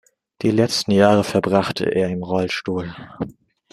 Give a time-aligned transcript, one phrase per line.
[0.41, 2.91] Die letzten Jahre verbrachte er im Rollstuhl.